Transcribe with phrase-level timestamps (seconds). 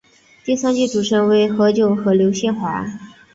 [0.43, 2.83] 第三季主持人为何炅和刘宪华。